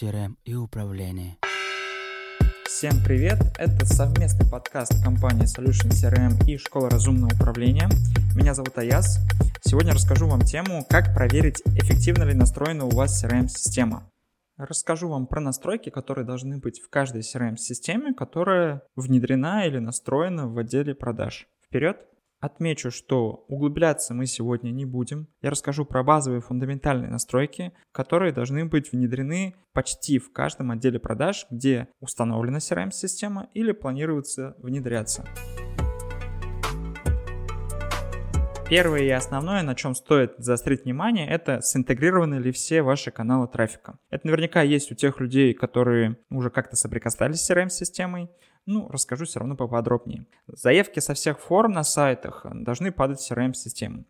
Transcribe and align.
CRM 0.00 0.36
и 0.44 0.54
управление. 0.54 1.36
Всем 2.64 2.92
привет! 3.04 3.38
Это 3.58 3.84
совместный 3.84 4.48
подкаст 4.48 4.92
компании 5.04 5.44
Solution 5.44 5.90
CRM 5.90 6.46
и 6.46 6.56
Школа 6.56 6.88
разумного 6.88 7.34
управления. 7.34 7.88
Меня 8.34 8.54
зовут 8.54 8.78
Аяс. 8.78 9.18
Сегодня 9.60 9.92
расскажу 9.92 10.26
вам 10.26 10.40
тему, 10.40 10.86
как 10.88 11.14
проверить, 11.14 11.60
эффективно 11.66 12.22
ли 12.22 12.34
настроена 12.34 12.86
у 12.86 12.90
вас 12.90 13.22
CRM-система. 13.22 14.10
Расскажу 14.56 15.08
вам 15.08 15.26
про 15.26 15.40
настройки, 15.40 15.90
которые 15.90 16.24
должны 16.24 16.58
быть 16.58 16.80
в 16.80 16.88
каждой 16.88 17.20
CRM-системе, 17.20 18.14
которая 18.14 18.82
внедрена 18.96 19.66
или 19.66 19.78
настроена 19.78 20.48
в 20.48 20.56
отделе 20.56 20.94
продаж. 20.94 21.46
Вперед! 21.66 21.98
Отмечу, 22.40 22.90
что 22.90 23.44
углубляться 23.48 24.14
мы 24.14 24.24
сегодня 24.24 24.70
не 24.70 24.86
будем. 24.86 25.28
Я 25.42 25.50
расскажу 25.50 25.84
про 25.84 26.02
базовые 26.02 26.40
фундаментальные 26.40 27.10
настройки, 27.10 27.72
которые 27.92 28.32
должны 28.32 28.64
быть 28.64 28.92
внедрены 28.92 29.54
почти 29.74 30.18
в 30.18 30.32
каждом 30.32 30.70
отделе 30.70 30.98
продаж, 30.98 31.46
где 31.50 31.88
установлена 32.00 32.56
CRM-система 32.56 33.48
или 33.52 33.72
планируется 33.72 34.54
внедряться. 34.56 35.26
Первое 38.70 39.02
и 39.02 39.10
основное, 39.10 39.62
на 39.62 39.74
чем 39.74 39.94
стоит 39.94 40.32
заострить 40.38 40.84
внимание, 40.84 41.28
это 41.28 41.60
синтегрированы 41.60 42.36
ли 42.36 42.52
все 42.52 42.80
ваши 42.80 43.10
каналы 43.10 43.48
трафика. 43.48 43.98
Это 44.08 44.26
наверняка 44.28 44.62
есть 44.62 44.90
у 44.92 44.94
тех 44.94 45.20
людей, 45.20 45.52
которые 45.52 46.16
уже 46.30 46.48
как-то 46.48 46.76
соприкасались 46.76 47.40
с 47.40 47.50
CRM-системой, 47.50 48.30
ну, 48.66 48.88
расскажу 48.88 49.24
все 49.24 49.40
равно 49.40 49.56
поподробнее. 49.56 50.26
Заявки 50.46 51.00
со 51.00 51.14
всех 51.14 51.40
форм 51.40 51.72
на 51.72 51.82
сайтах 51.82 52.46
должны 52.52 52.92
падать 52.92 53.20
в 53.20 53.30
CRM-систему. 53.30 54.04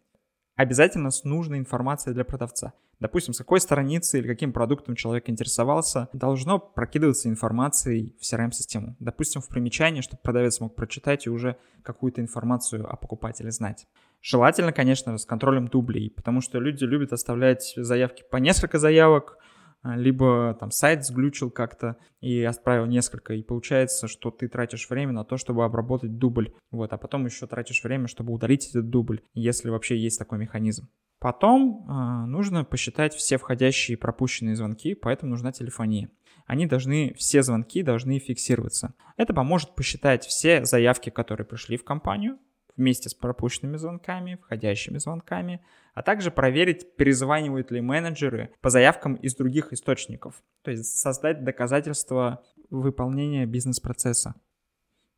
Обязательно 0.56 1.10
с 1.10 1.24
нужной 1.24 1.58
информацией 1.58 2.14
для 2.14 2.24
продавца. 2.24 2.74
Допустим, 2.98 3.32
с 3.32 3.38
какой 3.38 3.60
страницы 3.60 4.18
или 4.18 4.28
каким 4.28 4.52
продуктом 4.52 4.94
человек 4.94 5.30
интересовался, 5.30 6.10
должно 6.12 6.58
прокидываться 6.58 7.30
информацией 7.30 8.14
в 8.20 8.22
CRM-систему. 8.22 8.94
Допустим, 9.00 9.40
в 9.40 9.48
примечании, 9.48 10.02
чтобы 10.02 10.20
продавец 10.22 10.60
мог 10.60 10.74
прочитать 10.74 11.26
и 11.26 11.30
уже 11.30 11.56
какую-то 11.82 12.20
информацию 12.20 12.86
о 12.86 12.96
покупателе 12.96 13.50
знать. 13.50 13.86
Желательно, 14.20 14.74
конечно, 14.74 15.16
с 15.16 15.24
контролем 15.24 15.68
дублей, 15.68 16.10
потому 16.10 16.42
что 16.42 16.60
люди 16.60 16.84
любят 16.84 17.14
оставлять 17.14 17.72
заявки 17.74 18.22
по 18.30 18.36
несколько 18.36 18.78
заявок, 18.78 19.38
либо 19.82 20.56
там 20.58 20.70
сайт 20.70 21.04
сглючил 21.04 21.50
как-то 21.50 21.96
и 22.20 22.42
отправил 22.42 22.86
несколько, 22.86 23.34
и 23.34 23.42
получается, 23.42 24.08
что 24.08 24.30
ты 24.30 24.48
тратишь 24.48 24.88
время 24.88 25.12
на 25.12 25.24
то, 25.24 25.36
чтобы 25.36 25.64
обработать 25.64 26.18
дубль, 26.18 26.52
вот, 26.70 26.92
а 26.92 26.98
потом 26.98 27.24
еще 27.24 27.46
тратишь 27.46 27.82
время, 27.82 28.06
чтобы 28.06 28.32
удалить 28.32 28.68
этот 28.70 28.90
дубль, 28.90 29.22
если 29.32 29.70
вообще 29.70 29.96
есть 29.96 30.18
такой 30.18 30.38
механизм. 30.38 30.88
Потом 31.18 31.86
э, 31.86 32.26
нужно 32.26 32.64
посчитать 32.64 33.14
все 33.14 33.36
входящие 33.36 33.96
и 33.96 34.00
пропущенные 34.00 34.56
звонки, 34.56 34.94
поэтому 34.94 35.30
нужна 35.30 35.52
телефония. 35.52 36.10
Они 36.46 36.66
должны, 36.66 37.14
все 37.14 37.42
звонки 37.42 37.82
должны 37.82 38.18
фиксироваться. 38.18 38.94
Это 39.18 39.34
поможет 39.34 39.74
посчитать 39.74 40.24
все 40.24 40.64
заявки, 40.64 41.10
которые 41.10 41.46
пришли 41.46 41.76
в 41.76 41.84
компанию, 41.84 42.38
вместе 42.80 43.10
с 43.10 43.14
пропущенными 43.14 43.76
звонками, 43.76 44.38
входящими 44.42 44.96
звонками, 44.96 45.60
а 45.92 46.02
также 46.02 46.30
проверить, 46.30 46.96
перезванивают 46.96 47.70
ли 47.70 47.82
менеджеры 47.82 48.54
по 48.62 48.70
заявкам 48.70 49.14
из 49.14 49.36
других 49.36 49.74
источников, 49.74 50.42
то 50.62 50.70
есть 50.70 50.96
создать 50.96 51.44
доказательства 51.44 52.42
выполнения 52.70 53.44
бизнес-процесса. 53.44 54.34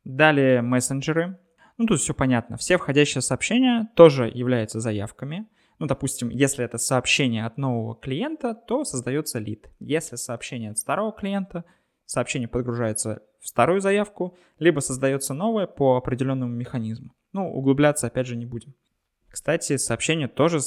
Далее 0.03 0.61
мессенджеры. 0.61 1.39
Ну, 1.77 1.85
тут 1.85 2.01
все 2.01 2.13
понятно. 2.13 2.57
Все 2.57 2.77
входящие 2.77 3.21
сообщения 3.21 3.89
тоже 3.95 4.29
являются 4.31 4.81
заявками. 4.81 5.47
Ну, 5.79 5.87
допустим, 5.87 6.29
если 6.29 6.65
это 6.65 6.77
сообщение 6.77 7.45
от 7.45 7.57
нового 7.57 7.95
клиента, 7.95 8.53
то 8.53 8.83
создается 8.83 9.39
лид. 9.39 9.69
Если 9.79 10.17
сообщение 10.17 10.71
от 10.71 10.77
старого 10.77 11.13
клиента, 11.13 11.63
сообщение 12.05 12.49
подгружается 12.49 13.23
в 13.39 13.47
старую 13.47 13.79
заявку, 13.79 14.37
либо 14.59 14.81
создается 14.81 15.33
новое 15.33 15.65
по 15.65 15.95
определенному 15.95 16.53
механизму. 16.53 17.15
Ну, 17.33 17.51
углубляться 17.51 18.07
опять 18.07 18.27
же 18.27 18.35
не 18.35 18.45
будем. 18.45 18.73
Кстати, 19.27 19.77
сообщение 19.77 20.27
тоже 20.27 20.59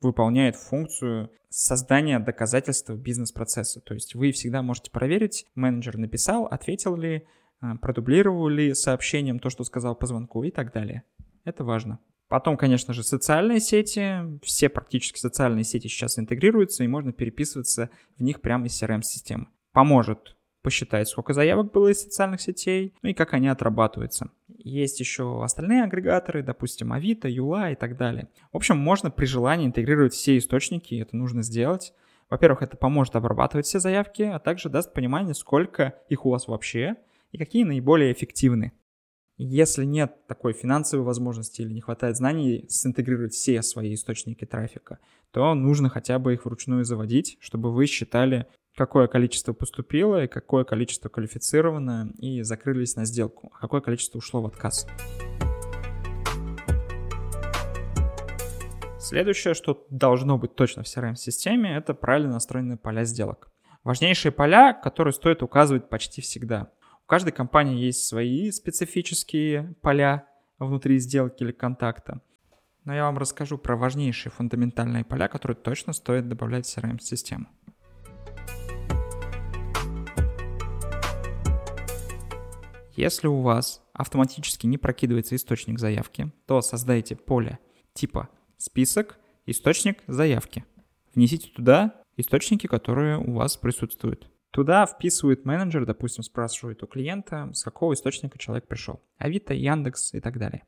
выполняет 0.00 0.54
функцию 0.56 1.30
создания 1.48 2.20
доказательства 2.20 2.94
бизнес-процесса. 2.94 3.80
То 3.80 3.94
есть 3.94 4.14
вы 4.14 4.30
всегда 4.32 4.62
можете 4.62 4.90
проверить, 4.90 5.46
менеджер 5.56 5.98
написал, 5.98 6.46
ответил 6.46 6.96
ли, 6.96 7.26
а, 7.60 7.76
продублировал 7.76 8.48
ли 8.48 8.74
сообщением 8.74 9.40
то, 9.40 9.50
что 9.50 9.64
сказал 9.64 9.96
по 9.96 10.06
звонку 10.06 10.44
и 10.44 10.50
так 10.50 10.72
далее. 10.72 11.02
Это 11.44 11.64
важно. 11.64 11.98
Потом, 12.28 12.56
конечно 12.56 12.94
же, 12.94 13.02
социальные 13.02 13.60
сети. 13.60 14.40
Все 14.42 14.68
практически 14.68 15.18
социальные 15.18 15.64
сети 15.64 15.88
сейчас 15.88 16.18
интегрируются, 16.18 16.82
и 16.82 16.88
можно 16.88 17.12
переписываться 17.12 17.90
в 18.16 18.22
них 18.22 18.40
прямо 18.40 18.66
из 18.66 18.82
CRM-системы. 18.82 19.48
Поможет 19.72 20.36
посчитать, 20.62 21.08
сколько 21.08 21.34
заявок 21.34 21.72
было 21.72 21.88
из 21.88 22.00
социальных 22.00 22.40
сетей, 22.40 22.94
ну 23.02 23.10
и 23.10 23.14
как 23.14 23.34
они 23.34 23.48
отрабатываются. 23.48 24.30
Есть 24.64 25.00
еще 25.00 25.42
остальные 25.42 25.82
агрегаторы, 25.82 26.42
допустим, 26.42 26.92
Авито, 26.92 27.28
Юла 27.28 27.70
и 27.70 27.74
так 27.74 27.96
далее. 27.96 28.28
В 28.52 28.56
общем, 28.56 28.78
можно 28.78 29.10
при 29.10 29.26
желании 29.26 29.66
интегрировать 29.66 30.14
все 30.14 30.38
источники, 30.38 30.94
это 30.94 31.16
нужно 31.16 31.42
сделать. 31.42 31.92
Во-первых, 32.30 32.62
это 32.62 32.76
поможет 32.76 33.16
обрабатывать 33.16 33.66
все 33.66 33.80
заявки, 33.80 34.22
а 34.22 34.38
также 34.38 34.68
даст 34.68 34.94
понимание, 34.94 35.34
сколько 35.34 35.98
их 36.08 36.24
у 36.24 36.30
вас 36.30 36.46
вообще 36.46 36.94
и 37.32 37.38
какие 37.38 37.64
наиболее 37.64 38.12
эффективны. 38.12 38.72
Если 39.36 39.84
нет 39.84 40.28
такой 40.28 40.52
финансовой 40.52 41.04
возможности 41.04 41.62
или 41.62 41.72
не 41.72 41.80
хватает 41.80 42.16
знаний 42.16 42.64
синтегрировать 42.68 43.32
все 43.32 43.62
свои 43.62 43.94
источники 43.94 44.44
трафика, 44.44 45.00
то 45.32 45.54
нужно 45.54 45.88
хотя 45.88 46.20
бы 46.20 46.34
их 46.34 46.44
вручную 46.44 46.84
заводить, 46.84 47.36
чтобы 47.40 47.72
вы 47.72 47.86
считали 47.86 48.46
какое 48.76 49.06
количество 49.06 49.52
поступило 49.52 50.24
и 50.24 50.28
какое 50.28 50.64
количество 50.64 51.08
квалифицировано, 51.08 52.12
и 52.18 52.42
закрылись 52.42 52.96
на 52.96 53.04
сделку, 53.04 53.52
а 53.54 53.60
какое 53.60 53.80
количество 53.80 54.18
ушло 54.18 54.42
в 54.42 54.46
отказ. 54.46 54.86
Следующее, 58.98 59.54
что 59.54 59.86
должно 59.90 60.38
быть 60.38 60.54
точно 60.54 60.84
в 60.84 60.86
CRM-системе, 60.86 61.76
это 61.76 61.92
правильно 61.92 62.34
настроенные 62.34 62.78
поля 62.78 63.04
сделок. 63.04 63.50
Важнейшие 63.84 64.30
поля, 64.30 64.72
которые 64.72 65.12
стоит 65.12 65.42
указывать 65.42 65.88
почти 65.88 66.22
всегда. 66.22 66.70
У 67.04 67.08
каждой 67.08 67.32
компании 67.32 67.84
есть 67.84 68.06
свои 68.06 68.50
специфические 68.52 69.74
поля 69.82 70.26
внутри 70.58 70.98
сделки 70.98 71.42
или 71.42 71.50
контакта. 71.50 72.20
Но 72.84 72.94
я 72.94 73.04
вам 73.04 73.18
расскажу 73.18 73.58
про 73.58 73.76
важнейшие 73.76 74.32
фундаментальные 74.32 75.04
поля, 75.04 75.28
которые 75.28 75.56
точно 75.56 75.92
стоит 75.92 76.28
добавлять 76.28 76.66
в 76.66 76.76
CRM-систему. 76.76 77.48
Если 82.94 83.26
у 83.26 83.40
вас 83.40 83.82
автоматически 83.94 84.66
не 84.66 84.76
прокидывается 84.76 85.34
источник 85.34 85.78
заявки, 85.78 86.32
то 86.46 86.60
создайте 86.60 87.16
поле 87.16 87.58
типа 87.94 88.28
список, 88.58 89.18
источник 89.46 90.02
заявки. 90.06 90.64
Внесите 91.14 91.50
туда 91.50 92.02
источники, 92.16 92.66
которые 92.66 93.18
у 93.18 93.32
вас 93.32 93.56
присутствуют. 93.56 94.30
Туда 94.50 94.84
вписывает 94.84 95.46
менеджер, 95.46 95.86
допустим, 95.86 96.22
спрашивает 96.22 96.82
у 96.82 96.86
клиента, 96.86 97.50
с 97.54 97.62
какого 97.62 97.94
источника 97.94 98.38
человек 98.38 98.68
пришел. 98.68 99.02
Авито, 99.16 99.54
Яндекс 99.54 100.12
и 100.12 100.20
так 100.20 100.38
далее. 100.38 100.64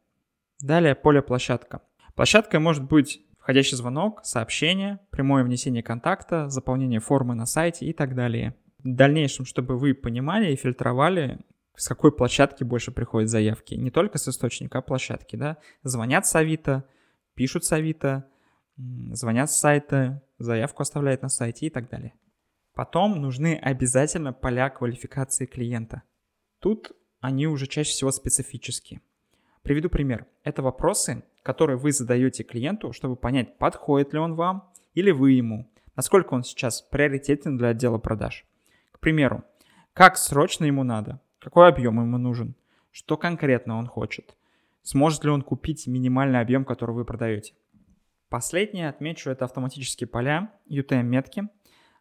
Далее 0.62 0.94
поле 0.94 1.20
площадка. 1.20 1.82
Площадкой 2.14 2.60
может 2.60 2.84
быть 2.84 3.20
входящий 3.38 3.76
звонок, 3.76 4.20
сообщение, 4.24 5.00
прямое 5.10 5.44
внесение 5.44 5.82
контакта, 5.82 6.48
заполнение 6.48 7.00
формы 7.00 7.34
на 7.34 7.44
сайте 7.44 7.84
и 7.84 7.92
так 7.92 8.14
далее. 8.14 8.54
В 8.78 8.94
дальнейшем, 8.94 9.44
чтобы 9.44 9.76
вы 9.76 9.92
понимали 9.92 10.50
и 10.50 10.56
фильтровали, 10.56 11.40
с 11.76 11.88
какой 11.88 12.12
площадки 12.12 12.64
больше 12.64 12.92
приходят 12.92 13.30
заявки. 13.30 13.74
Не 13.74 13.90
только 13.90 14.18
с 14.18 14.28
источника, 14.28 14.78
а 14.78 14.82
площадки, 14.82 15.36
да. 15.36 15.58
Звонят 15.82 16.26
с 16.26 16.34
Авито, 16.34 16.84
пишут 17.34 17.64
с 17.64 17.72
Авито, 17.72 18.26
звонят 18.76 19.50
с 19.50 19.56
сайта, 19.56 20.22
заявку 20.38 20.82
оставляют 20.82 21.22
на 21.22 21.28
сайте 21.28 21.66
и 21.66 21.70
так 21.70 21.88
далее. 21.88 22.14
Потом 22.74 23.20
нужны 23.20 23.56
обязательно 23.56 24.32
поля 24.32 24.68
квалификации 24.68 25.46
клиента. 25.46 26.02
Тут 26.58 26.92
они 27.20 27.46
уже 27.46 27.66
чаще 27.66 27.90
всего 27.90 28.10
специфические. 28.10 29.00
Приведу 29.62 29.88
пример. 29.88 30.26
Это 30.42 30.60
вопросы, 30.62 31.22
которые 31.42 31.76
вы 31.76 31.92
задаете 31.92 32.42
клиенту, 32.42 32.92
чтобы 32.92 33.16
понять, 33.16 33.58
подходит 33.58 34.12
ли 34.12 34.18
он 34.18 34.34
вам 34.34 34.70
или 34.94 35.10
вы 35.10 35.32
ему, 35.32 35.70
насколько 35.96 36.34
он 36.34 36.44
сейчас 36.44 36.82
приоритетен 36.82 37.56
для 37.56 37.68
отдела 37.68 37.98
продаж. 37.98 38.44
К 38.92 38.98
примеру, 38.98 39.44
как 39.92 40.16
срочно 40.16 40.64
ему 40.64 40.82
надо, 40.82 41.20
какой 41.44 41.68
объем 41.68 42.00
ему 42.00 42.18
нужен? 42.18 42.54
Что 42.90 43.16
конкретно 43.16 43.76
он 43.76 43.86
хочет? 43.86 44.34
Сможет 44.82 45.24
ли 45.24 45.30
он 45.30 45.42
купить 45.42 45.86
минимальный 45.86 46.40
объем, 46.40 46.64
который 46.64 46.94
вы 46.94 47.04
продаете? 47.04 47.54
Последнее 48.28 48.88
отмечу, 48.88 49.30
это 49.30 49.44
автоматические 49.44 50.08
поля, 50.08 50.50
UTM-метки. 50.68 51.48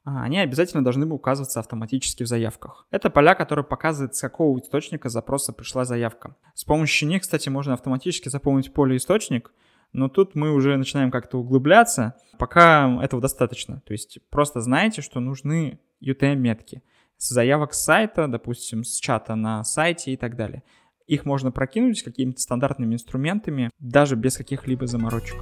А, 0.05 0.23
они 0.23 0.39
обязательно 0.39 0.83
должны 0.83 1.05
бы 1.05 1.15
указываться 1.15 1.59
автоматически 1.59 2.23
в 2.23 2.27
заявках. 2.27 2.87
Это 2.91 3.09
поля, 3.09 3.35
которые 3.35 3.63
показывают, 3.63 4.15
с 4.15 4.21
какого 4.21 4.59
источника 4.59 5.09
запроса 5.09 5.53
пришла 5.53 5.85
заявка. 5.85 6.35
С 6.55 6.63
помощью 6.63 7.07
них, 7.07 7.21
кстати, 7.21 7.49
можно 7.49 7.73
автоматически 7.73 8.29
заполнить 8.29 8.73
поле 8.73 8.97
источник, 8.97 9.53
но 9.93 10.09
тут 10.09 10.35
мы 10.35 10.51
уже 10.51 10.75
начинаем 10.75 11.11
как-то 11.11 11.39
углубляться. 11.39 12.15
Пока 12.37 12.99
этого 13.01 13.21
достаточно. 13.21 13.81
То 13.85 13.93
есть 13.93 14.19
просто 14.29 14.59
знаете, 14.59 15.01
что 15.01 15.19
нужны 15.19 15.79
UTM-метки. 16.01 16.81
С 17.23 17.29
заявок 17.29 17.73
с 17.73 17.81
сайта, 17.81 18.27
допустим, 18.27 18.83
с 18.83 18.99
чата 18.99 19.35
на 19.35 19.63
сайте 19.63 20.11
и 20.11 20.17
так 20.17 20.35
далее. 20.35 20.61
Их 21.07 21.23
можно 21.23 21.53
прокинуть 21.53 22.03
какими-то 22.03 22.41
стандартными 22.41 22.95
инструментами, 22.95 23.69
даже 23.79 24.17
без 24.17 24.35
каких-либо 24.35 24.87
заморочек. 24.87 25.41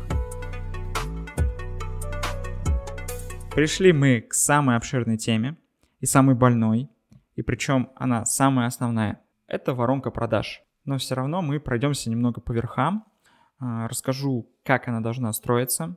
Пришли 3.56 3.94
мы 3.94 4.22
к 4.22 4.36
самой 4.36 4.76
обширной 4.76 5.18
теме 5.18 5.58
и 6.00 6.06
самой 6.06 6.36
больной, 6.36 6.88
и 7.36 7.42
причем 7.42 7.90
она 7.96 8.26
самая 8.26 8.68
основная. 8.68 9.20
Это 9.48 9.74
воронка 9.74 10.12
продаж. 10.12 10.62
Но 10.86 11.00
все 11.00 11.16
равно 11.16 11.42
мы 11.42 11.60
пройдемся 11.60 12.12
немного 12.12 12.42
по 12.42 12.52
верхам, 12.52 13.06
а, 13.58 13.88
расскажу, 13.88 14.48
как 14.64 14.88
она 14.88 15.02
должна 15.02 15.34
строиться. 15.34 15.96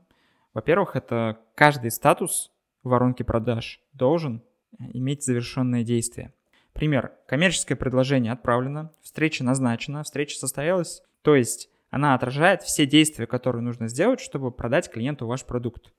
Во-первых, 0.55 0.97
это 0.97 1.41
каждый 1.55 1.91
статус 1.91 2.51
воронки 2.83 3.23
продаж 3.23 3.83
должен 3.93 4.43
иметь 4.79 5.25
завершенное 5.25 5.85
действие. 5.85 6.33
Пример. 6.73 7.13
Коммерческое 7.27 7.77
предложение 7.77 8.33
отправлено, 8.33 8.93
встреча 9.03 9.45
назначена, 9.45 10.03
встреча 10.03 10.37
состоялась. 10.37 11.03
То 11.23 11.37
есть 11.37 11.71
она 11.91 12.15
отражает 12.15 12.63
все 12.63 12.87
действия, 12.87 13.27
которые 13.27 13.63
нужно 13.63 13.89
сделать, 13.89 14.21
чтобы 14.21 14.51
продать 14.51 14.91
клиенту 14.91 15.27
ваш 15.27 15.45
продукт. 15.45 15.93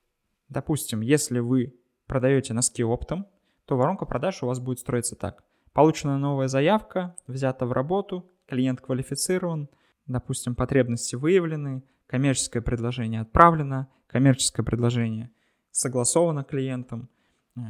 Допустим, 0.48 1.00
если 1.00 1.38
вы 1.38 1.74
продаете 2.06 2.52
носки 2.52 2.84
оптом, 2.84 3.26
то 3.64 3.76
воронка 3.76 4.04
продаж 4.04 4.42
у 4.42 4.46
вас 4.46 4.60
будет 4.60 4.78
строиться 4.78 5.16
так. 5.16 5.42
Получена 5.72 6.18
новая 6.18 6.48
заявка, 6.48 7.16
взята 7.26 7.66
в 7.66 7.72
работу, 7.72 8.30
клиент 8.46 8.80
квалифицирован, 8.80 9.68
допустим, 10.06 10.54
потребности 10.54 11.16
выявлены, 11.16 11.82
коммерческое 12.06 12.62
предложение 12.62 13.22
отправлено, 13.22 13.88
коммерческое 14.06 14.64
предложение 14.64 15.30
согласовано 15.70 16.44
клиентом, 16.44 17.02
э, 17.02 17.15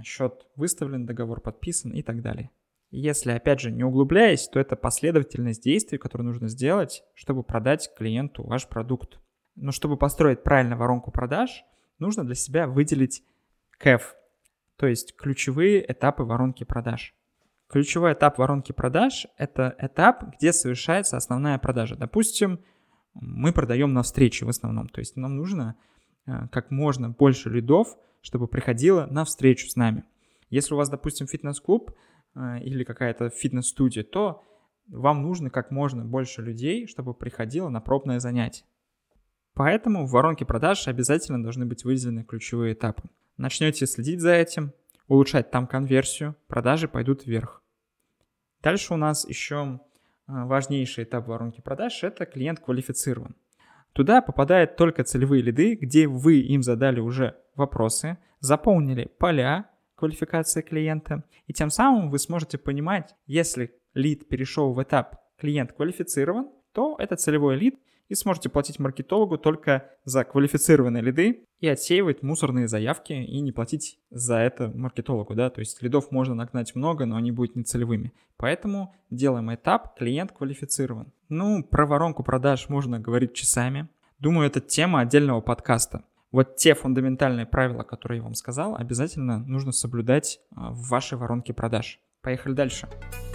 счет 0.04 0.46
выставлен, 0.56 1.06
договор 1.06 1.40
подписан 1.40 1.92
и 1.92 2.02
так 2.02 2.22
далее. 2.22 2.50
Если, 2.90 3.32
опять 3.32 3.60
же, 3.60 3.70
не 3.70 3.84
углубляясь, 3.84 4.48
то 4.48 4.60
это 4.60 4.76
последовательность 4.76 5.62
действий, 5.62 5.98
которые 5.98 6.26
нужно 6.26 6.48
сделать, 6.48 7.02
чтобы 7.14 7.42
продать 7.42 7.90
клиенту 7.96 8.44
ваш 8.44 8.68
продукт. 8.68 9.18
Но 9.54 9.72
чтобы 9.72 9.96
построить 9.96 10.42
правильно 10.42 10.76
воронку 10.76 11.10
продаж– 11.10 11.64
нужно 11.98 12.24
для 12.24 12.34
себя 12.34 12.66
выделить 12.66 13.22
CAF, 13.82 14.02
то 14.76 14.86
есть 14.86 15.16
ключевые 15.16 15.90
этапы 15.90 16.24
воронки 16.24 16.64
продаж. 16.64 17.14
Ключевой 17.68 18.12
этап 18.12 18.38
воронки 18.38 18.72
продаж– 18.72 19.26
это 19.38 19.74
этап, 19.78 20.36
где 20.36 20.52
совершается 20.52 21.16
основная 21.16 21.58
продажа. 21.58 21.96
Допустим, 21.96 22.60
мы 23.14 23.52
продаем 23.52 23.92
на 23.92 24.02
встрече 24.02 24.44
в 24.44 24.48
основном, 24.48 24.88
то 24.88 25.00
есть 25.00 25.16
нам 25.16 25.36
нужно 25.36 25.74
э, 25.74 25.95
как 26.50 26.70
можно 26.70 27.10
больше 27.10 27.50
лидов, 27.50 27.96
чтобы 28.20 28.48
приходило 28.48 29.06
на 29.06 29.24
встречу 29.24 29.68
с 29.68 29.76
нами. 29.76 30.04
Если 30.50 30.74
у 30.74 30.76
вас, 30.76 30.88
допустим, 30.88 31.26
фитнес-клуб 31.26 31.92
э, 32.34 32.60
или 32.60 32.84
какая-то 32.84 33.30
фитнес-студия, 33.30 34.04
то 34.04 34.42
вам 34.88 35.22
нужно 35.22 35.50
как 35.50 35.70
можно 35.70 36.04
больше 36.04 36.42
людей, 36.42 36.86
чтобы 36.86 37.14
приходило 37.14 37.68
на 37.68 37.80
пробное 37.80 38.20
занятие. 38.20 38.64
Поэтому 39.54 40.06
в 40.06 40.10
воронке 40.10 40.44
продаж 40.44 40.86
обязательно 40.86 41.42
должны 41.42 41.66
быть 41.66 41.84
выделены 41.84 42.24
ключевые 42.24 42.74
этапы. 42.74 43.08
Начнете 43.36 43.86
следить 43.86 44.20
за 44.20 44.32
этим, 44.32 44.72
улучшать 45.08 45.50
там 45.50 45.66
конверсию, 45.66 46.36
продажи 46.46 46.88
пойдут 46.88 47.26
вверх. 47.26 47.62
Дальше 48.62 48.94
у 48.94 48.96
нас 48.96 49.26
еще 49.28 49.80
а, 50.26 50.46
важнейший 50.46 51.04
этап 51.04 51.26
воронки 51.28 51.60
продаж– 51.60 52.02
это 52.02 52.26
клиент 52.26 52.60
квалифицирован. 52.60 53.36
Туда 53.96 54.20
попадают 54.20 54.76
только 54.76 55.04
целевые 55.04 55.40
лиды, 55.40 55.74
где 55.74 56.06
вы 56.06 56.40
им 56.40 56.62
задали 56.62 57.00
уже 57.00 57.34
вопросы, 57.54 58.18
заполнили 58.40 59.10
поля 59.18 59.70
квалификации 59.94 60.60
клиента, 60.60 61.24
и 61.46 61.54
тем 61.54 61.70
самым 61.70 62.10
вы 62.10 62.18
сможете 62.18 62.58
понимать, 62.58 63.14
если 63.24 63.72
лид 63.94 64.28
перешел 64.28 64.74
в 64.74 64.82
этап 64.82 65.16
клиент 65.38 65.72
квалифицирован, 65.72 66.50
то 66.74 66.96
это 66.98 67.16
целевой 67.16 67.56
лид, 67.56 67.76
и 68.08 68.14
сможете 68.14 68.48
платить 68.48 68.78
маркетологу 68.78 69.38
только 69.38 69.90
за 70.04 70.24
квалифицированные 70.24 71.02
лиды 71.02 71.46
и 71.60 71.68
отсеивать 71.68 72.22
мусорные 72.22 72.68
заявки 72.68 73.12
и 73.12 73.40
не 73.40 73.52
платить 73.52 73.98
за 74.10 74.36
это 74.36 74.68
маркетологу, 74.74 75.34
да, 75.34 75.50
то 75.50 75.60
есть 75.60 75.82
лидов 75.82 76.10
можно 76.10 76.34
нагнать 76.34 76.74
много, 76.74 77.06
но 77.06 77.16
они 77.16 77.32
будут 77.32 77.56
нецелевыми. 77.56 78.12
Поэтому 78.36 78.94
делаем 79.10 79.52
этап 79.54 79.96
«Клиент 79.98 80.32
квалифицирован». 80.32 81.12
Ну, 81.28 81.64
про 81.64 81.86
воронку 81.86 82.22
продаж 82.22 82.68
можно 82.68 83.00
говорить 83.00 83.34
часами. 83.34 83.88
Думаю, 84.18 84.46
это 84.46 84.60
тема 84.60 85.00
отдельного 85.00 85.40
подкаста. 85.40 86.04
Вот 86.32 86.56
те 86.56 86.74
фундаментальные 86.74 87.46
правила, 87.46 87.82
которые 87.82 88.18
я 88.18 88.24
вам 88.24 88.34
сказал, 88.34 88.76
обязательно 88.76 89.38
нужно 89.38 89.72
соблюдать 89.72 90.40
а, 90.54 90.70
в 90.70 90.88
вашей 90.88 91.16
воронке 91.16 91.54
продаж. 91.54 92.00
Поехали 92.20 92.52
дальше. 92.52 92.86
Дальше. 92.86 93.25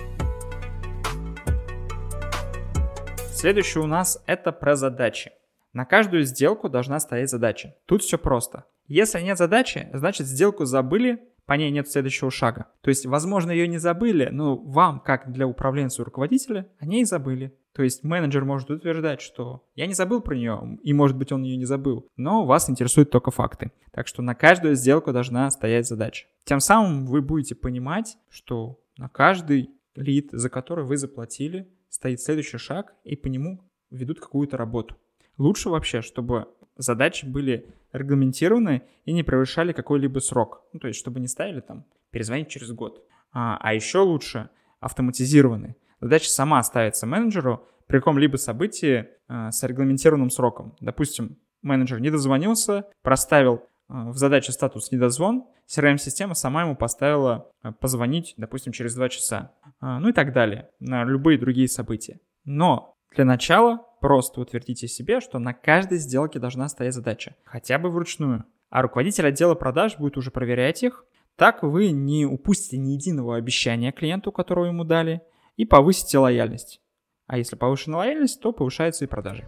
Следующее 3.41 3.83
у 3.83 3.87
нас 3.87 4.21
это 4.27 4.51
про 4.51 4.75
задачи. 4.75 5.31
На 5.73 5.83
каждую 5.83 6.25
сделку 6.25 6.69
должна 6.69 6.99
стоять 6.99 7.31
задача. 7.31 7.73
Тут 7.87 8.03
все 8.03 8.19
просто. 8.19 8.65
Если 8.85 9.19
нет 9.19 9.39
задачи, 9.39 9.89
значит 9.93 10.27
сделку 10.27 10.65
забыли, 10.65 11.23
по 11.47 11.53
ней 11.53 11.71
нет 11.71 11.89
следующего 11.89 12.29
шага. 12.29 12.67
То 12.81 12.89
есть, 12.89 13.07
возможно, 13.07 13.49
ее 13.49 13.67
не 13.67 13.79
забыли, 13.79 14.29
но 14.31 14.57
вам, 14.57 14.99
как 14.99 15.31
для 15.31 15.47
управленца 15.47 16.03
и 16.03 16.05
руководителя, 16.05 16.67
о 16.77 16.85
ней 16.85 17.03
забыли. 17.03 17.57
То 17.73 17.81
есть 17.81 18.03
менеджер 18.03 18.45
может 18.45 18.69
утверждать, 18.69 19.21
что 19.21 19.67
я 19.73 19.87
не 19.87 19.95
забыл 19.95 20.21
про 20.21 20.35
нее, 20.35 20.77
и 20.83 20.93
может 20.93 21.17
быть 21.17 21.31
он 21.31 21.41
ее 21.41 21.57
не 21.57 21.65
забыл, 21.65 22.07
но 22.17 22.45
вас 22.45 22.69
интересуют 22.69 23.09
только 23.09 23.31
факты. 23.31 23.71
Так 23.91 24.07
что 24.07 24.21
на 24.21 24.35
каждую 24.35 24.75
сделку 24.75 25.11
должна 25.13 25.49
стоять 25.49 25.87
задача. 25.87 26.27
Тем 26.43 26.59
самым 26.59 27.07
вы 27.07 27.23
будете 27.23 27.55
понимать, 27.55 28.17
что 28.29 28.79
на 28.97 29.09
каждый 29.09 29.71
лид, 29.95 30.29
за 30.31 30.51
который 30.51 30.85
вы 30.85 30.95
заплатили, 30.95 31.67
стоит 31.91 32.21
следующий 32.21 32.57
шаг, 32.57 32.95
и 33.03 33.15
по 33.15 33.27
нему 33.27 33.59
ведут 33.91 34.19
какую-то 34.19 34.57
работу. 34.57 34.97
Лучше 35.37 35.69
вообще, 35.69 36.01
чтобы 36.01 36.47
задачи 36.77 37.25
были 37.25 37.67
регламентированы 37.91 38.83
и 39.05 39.11
не 39.11 39.23
превышали 39.23 39.73
какой-либо 39.73 40.19
срок. 40.19 40.63
Ну, 40.73 40.79
то 40.79 40.87
есть, 40.87 40.99
чтобы 40.99 41.19
не 41.19 41.27
ставили 41.27 41.59
там 41.59 41.85
перезвонить 42.09 42.47
через 42.49 42.71
год. 42.71 43.05
А, 43.33 43.57
а 43.61 43.73
еще 43.73 43.99
лучше 43.99 44.49
автоматизированы. 44.79 45.75
Задача 45.99 46.29
сама 46.29 46.63
ставится 46.63 47.05
менеджеру 47.05 47.67
при 47.87 47.97
каком-либо 47.97 48.37
событии 48.37 49.09
а, 49.27 49.51
с 49.51 49.61
регламентированным 49.63 50.29
сроком. 50.29 50.75
Допустим, 50.79 51.37
менеджер 51.61 51.99
не 51.99 52.09
дозвонился, 52.09 52.85
проставил 53.01 53.63
в 53.91 54.15
задаче 54.15 54.53
статус 54.53 54.91
недозвон, 54.91 55.45
CRM-система 55.67 56.33
сама 56.33 56.61
ему 56.61 56.75
поставила 56.75 57.51
а, 57.61 57.73
позвонить, 57.73 58.33
допустим, 58.37 58.71
через 58.71 58.95
2 58.95 59.09
часа. 59.09 59.51
А, 59.81 59.99
ну 59.99 60.09
и 60.09 60.13
так 60.13 60.31
далее, 60.31 60.69
на 60.79 61.03
любые 61.03 61.37
другие 61.37 61.67
события. 61.67 62.19
Но 62.45 62.95
для 63.13 63.25
начала 63.25 63.85
просто 63.99 64.39
утвердите 64.39 64.87
себе, 64.87 65.19
что 65.19 65.39
на 65.39 65.53
каждой 65.53 65.97
сделке 65.97 66.39
должна 66.39 66.69
стоять 66.69 66.93
задача, 66.93 67.35
хотя 67.43 67.77
бы 67.79 67.89
вручную. 67.89 68.45
А 68.69 68.81
руководитель 68.81 69.27
отдела 69.27 69.55
продаж 69.55 69.97
будет 69.97 70.15
уже 70.15 70.31
проверять 70.31 70.83
их. 70.83 71.05
Так 71.35 71.61
вы 71.61 71.91
не 71.91 72.25
упустите 72.25 72.77
ни 72.77 72.91
единого 72.91 73.35
обещания 73.35 73.91
клиенту, 73.91 74.31
которого 74.31 74.65
ему 74.65 74.85
дали, 74.85 75.21
и 75.57 75.65
повысите 75.65 76.17
лояльность. 76.17 76.79
А 77.27 77.37
если 77.37 77.57
повышена 77.57 77.97
лояльность, 77.97 78.41
то 78.41 78.53
повышаются 78.53 79.03
и 79.03 79.07
продажи. 79.07 79.43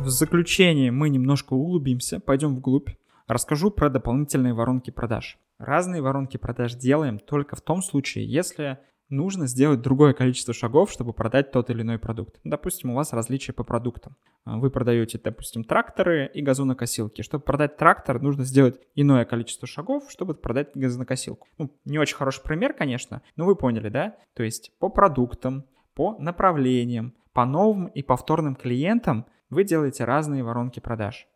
В 0.00 0.08
заключение 0.08 0.90
мы 0.90 1.10
немножко 1.10 1.52
углубимся, 1.52 2.20
пойдем 2.20 2.56
вглубь. 2.56 2.88
Расскажу 3.26 3.70
про 3.70 3.90
дополнительные 3.90 4.54
воронки 4.54 4.90
продаж. 4.90 5.38
Разные 5.58 6.00
воронки 6.00 6.38
продаж 6.38 6.74
делаем 6.74 7.18
только 7.18 7.54
в 7.54 7.60
том 7.60 7.82
случае, 7.82 8.24
если 8.24 8.78
нужно 9.10 9.46
сделать 9.46 9.82
другое 9.82 10.14
количество 10.14 10.54
шагов, 10.54 10.90
чтобы 10.90 11.12
продать 11.12 11.52
тот 11.52 11.68
или 11.68 11.82
иной 11.82 11.98
продукт. 11.98 12.40
Допустим, 12.44 12.90
у 12.90 12.94
вас 12.94 13.12
различия 13.12 13.52
по 13.52 13.62
продуктам. 13.62 14.16
Вы 14.46 14.70
продаете, 14.70 15.20
допустим, 15.22 15.64
тракторы 15.64 16.30
и 16.32 16.40
газонокосилки. 16.40 17.20
Чтобы 17.20 17.44
продать 17.44 17.76
трактор, 17.76 18.22
нужно 18.22 18.44
сделать 18.44 18.80
иное 18.94 19.26
количество 19.26 19.68
шагов, 19.68 20.04
чтобы 20.08 20.32
продать 20.32 20.70
газонокосилку. 20.74 21.46
Ну, 21.58 21.78
не 21.84 21.98
очень 21.98 22.16
хороший 22.16 22.42
пример, 22.42 22.72
конечно, 22.72 23.20
но 23.36 23.44
вы 23.44 23.54
поняли, 23.54 23.90
да? 23.90 24.16
То 24.32 24.44
есть 24.44 24.72
по 24.78 24.88
продуктам, 24.88 25.66
по 25.92 26.16
направлениям, 26.18 27.12
по 27.34 27.44
новым 27.44 27.88
и 27.88 28.02
повторным 28.02 28.54
клиентам– 28.54 29.26
вы 29.50 29.64
делаете 29.64 30.04
разные 30.04 30.42
воронки 30.42 30.80
продаж. 30.80 31.28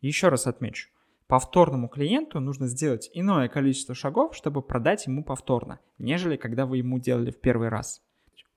Еще 0.00 0.28
раз 0.28 0.46
отмечу, 0.46 0.88
повторному 1.26 1.88
клиенту 1.88 2.38
нужно 2.38 2.68
сделать 2.68 3.10
иное 3.12 3.48
количество 3.48 3.94
шагов, 3.94 4.36
чтобы 4.36 4.62
продать 4.62 5.06
ему 5.06 5.24
повторно, 5.24 5.80
нежели 5.98 6.36
когда 6.36 6.66
вы 6.66 6.78
ему 6.78 6.98
делали 6.98 7.30
в 7.30 7.40
первый 7.40 7.68
раз. 7.68 8.02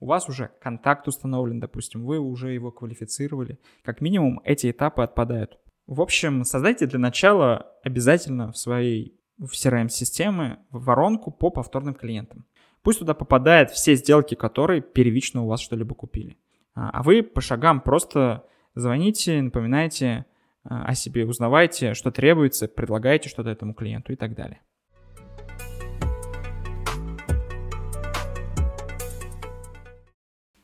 У 0.01 0.05
вас 0.05 0.29
уже 0.29 0.51
контакт 0.61 1.07
установлен, 1.07 1.59
допустим, 1.59 2.05
вы 2.05 2.19
уже 2.19 2.53
его 2.53 2.71
квалифицировали. 2.71 3.59
Как 3.83 3.99
минимум 3.99 4.39
эти 4.43 4.71
этапы 4.71 5.01
отпадают. 5.01 5.59
В 5.87 6.01
общем, 6.01 6.43
создайте 6.43 6.85
для 6.85 6.99
начала 6.99 7.73
обязательно 7.83 8.51
в 8.51 8.57
своей 8.57 9.19
в 9.37 9.53
CRM-системы 9.53 10.59
воронку 10.69 11.31
по 11.31 11.49
повторным 11.49 11.95
клиентам. 11.95 12.45
Пусть 12.81 12.99
туда 12.99 13.13
попадают 13.13 13.71
все 13.71 13.95
сделки, 13.95 14.35
которые 14.35 14.81
первично 14.81 15.43
у 15.43 15.47
вас 15.47 15.61
что-либо 15.61 15.95
купили. 15.95 16.37
А, 16.75 16.89
а 16.91 17.03
вы 17.03 17.23
по 17.23 17.41
шагам 17.41 17.81
просто 17.81 18.45
Звоните, 18.79 19.41
напоминайте, 19.41 20.25
о 20.63 20.95
себе, 20.95 21.25
узнавайте, 21.25 21.93
что 21.95 22.11
требуется, 22.11 22.69
предлагайте 22.69 23.27
что-то 23.27 23.49
этому 23.49 23.73
клиенту 23.73 24.13
и 24.13 24.15
так 24.15 24.33
далее. 24.35 24.61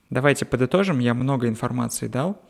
Давайте 0.10 0.45
подытожим, 0.45 1.00
я 1.00 1.13
много 1.13 1.50
информации 1.50 2.07
дал, 2.07 2.41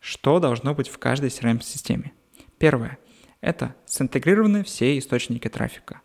что 0.00 0.38
должно 0.38 0.74
быть 0.74 0.88
в 0.88 0.98
каждой 0.98 1.30
CRM-системе. 1.30 2.12
Первое– 2.58 2.98
это 3.40 3.74
синтегрированы 3.86 4.64
все 4.64 4.98
источники 4.98 5.48
трафика 5.48 6.02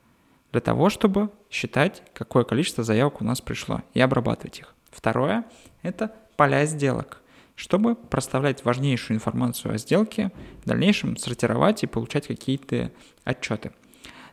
для 0.53 0.61
того, 0.61 0.89
чтобы 0.89 1.31
считать, 1.49 2.01
какое 2.13 2.45
количество 2.45 2.85
заявок 2.85 3.19
у 3.19 3.25
нас 3.25 3.41
пришло 3.41 3.81
и 3.93 3.99
обрабатывать 3.99 4.59
их. 4.59 4.73
Второе– 4.89 5.43
это 5.81 6.15
поля 6.37 6.65
сделок, 6.65 7.21
чтобы 7.55 7.95
проставлять 7.95 8.65
важнейшую 8.65 9.17
информацию 9.17 9.73
о 9.73 9.77
сделке, 9.77 10.31
в 10.63 10.67
дальнейшем 10.67 11.17
сортировать 11.17 11.83
и 11.83 11.87
получать 11.87 12.27
какие-то 12.27 12.91
отчеты. 13.23 13.71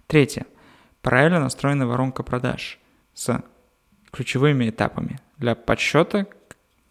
Третье– 0.06 0.46
правильно 1.02 1.40
настроена 1.40 1.86
воронка 1.86 2.22
продаж 2.22 2.78
с 3.14 3.42
ключевыми 4.10 4.68
этапами 4.68 5.20
для 5.38 5.54
подсчета 5.54 6.26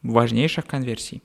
важнейших 0.01 0.65
конверсий. 0.65 1.21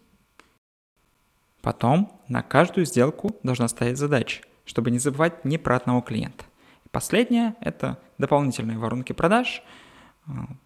Потом 1.63 2.21
на 2.29 2.43
каждую 2.43 2.85
сделку 2.85 3.37
должна 3.43 3.69
стоять 3.69 3.99
задача, 3.99 4.43
чтобы 4.65 4.91
не 4.91 4.99
забывать 4.99 5.45
ни 5.45 5.57
про 5.57 5.77
одного 5.77 6.01
клиента. 6.01 6.45
И 6.85 6.89
последнее– 6.89 7.55
это 7.61 7.99
дополнительные 8.19 8.79
воронки 8.79 9.13
продаж. 9.13 9.63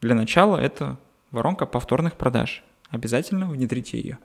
Для 0.00 0.14
начала 0.14 0.56
это 0.56 0.99
воронка 1.30 1.66
повторных 1.66 2.16
продаж. 2.16 2.64
Обязательно 2.90 3.49
внедрите 3.49 3.99
ее. 3.99 4.18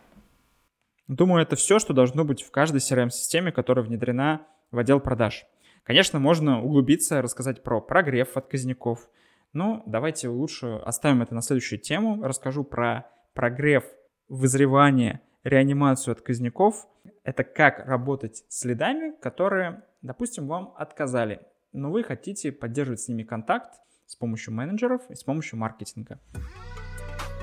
Думаю, 1.08 1.44
это 1.44 1.56
все, 1.56 1.80
что 1.80 1.94
должно 1.94 2.26
быть 2.26 2.42
в 2.42 2.52
каждой 2.52 2.78
CRM-системе, 2.78 3.52
которая 3.52 3.86
внедрена 3.86 4.48
в 4.72 4.80
отдел 4.80 5.00
продаж. 5.00 5.46
Конечно, 5.84 6.18
можно 6.20 6.64
углубиться, 6.64 7.22
рассказать 7.22 7.62
про 7.62 7.80
прогрев 7.80 8.38
отказников, 8.38 9.08
но 9.54 9.84
давайте 9.86 10.30
лучше 10.30 10.82
оставим 10.84 11.22
это 11.22 11.36
на 11.36 11.42
следующую 11.42 11.80
тему. 11.80 12.24
Расскажу 12.24 12.64
про 12.64 13.08
прогрев, 13.34 13.84
вызревание, 14.28 15.22
реанимацию 15.44 16.14
отказников– 16.14 16.88
это 17.24 17.44
как 17.44 17.86
работать 17.86 18.44
с 18.50 18.66
лидами, 18.66 19.14
которые, 19.22 19.84
допустим, 20.02 20.48
вам 20.48 20.74
отказали, 20.76 21.42
но 21.72 21.92
вы 21.92 22.04
хотите 22.04 22.52
поддерживать 22.52 23.02
с 23.02 23.08
ними 23.08 23.24
контакт 23.24 23.80
с 24.08 24.16
помощью 24.16 24.54
менеджеров 24.54 25.02
и 25.10 25.16
с 25.16 25.24
помощью 25.24 25.60
маркетинга. 25.60 26.20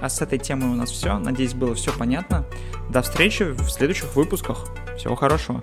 А 0.03 0.09
с 0.09 0.21
этой 0.21 0.39
темой 0.39 0.69
у 0.69 0.75
нас 0.75 0.91
все. 0.91 1.17
Надеюсь, 1.17 1.55
было 1.55 1.77
все 1.77 1.93
понятно. 1.97 2.45
До 2.91 3.03
встречи 3.03 3.45
в 3.45 3.71
следующих 3.71 4.17
выпусках. 4.17 4.67
Всего 4.99 5.15
хорошего. 5.15 5.63